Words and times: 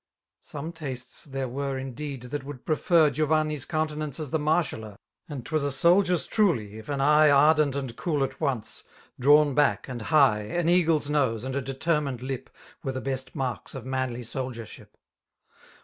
Some 0.39 0.71
tastes 0.71 1.25
there 1.25 1.47
were 1.47 1.75
indeed^ 1.79 2.31
that 2.31 2.43
would 2.43 2.65
{nrefer 2.65 3.13
Giovanurs 3.13 3.65
countenaaoe 3.67 4.19
as 4.19 4.31
the 4.31 4.39
martialler^ 4.39 4.95
And 5.29 5.45
'twas 5.45 5.63
a 5.63 5.71
soldier's 5.71 6.25
truly, 6.25 6.79
if 6.79 6.89
an 6.89 6.99
eye 6.99 7.29
Ardent 7.29 7.75
and, 7.75 7.95
cool 7.95 8.23
at 8.23 8.39
once^ 8.39 8.81
drawn 9.19 9.53
back 9.53 9.87
and 9.87 10.01
high. 10.01 10.41
An 10.41 10.67
eagle's 10.67 11.07
nose, 11.07 11.43
and 11.43 11.55
a 11.55 11.61
determined 11.61 12.23
lip. 12.23 12.49
Were 12.83 12.93
the 12.93 13.01
l^est 13.03 13.35
marks 13.35 13.75
of 13.75 13.85
manly 13.85 14.23
soldiership. 14.23 14.97